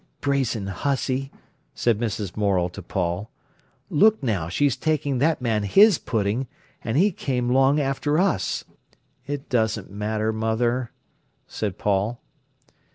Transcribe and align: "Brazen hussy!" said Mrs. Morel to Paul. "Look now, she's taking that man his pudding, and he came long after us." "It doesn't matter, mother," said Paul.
"Brazen 0.19 0.65
hussy!" 0.65 1.31
said 1.75 1.99
Mrs. 1.99 2.35
Morel 2.35 2.69
to 2.69 2.81
Paul. 2.81 3.29
"Look 3.91 4.23
now, 4.23 4.49
she's 4.49 4.75
taking 4.75 5.19
that 5.19 5.43
man 5.43 5.61
his 5.61 5.99
pudding, 5.99 6.47
and 6.83 6.97
he 6.97 7.11
came 7.11 7.51
long 7.53 7.79
after 7.79 8.17
us." 8.17 8.65
"It 9.27 9.47
doesn't 9.47 9.91
matter, 9.91 10.33
mother," 10.33 10.89
said 11.45 11.77
Paul. 11.77 12.19